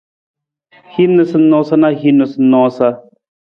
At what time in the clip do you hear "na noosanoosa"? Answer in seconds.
1.85-2.93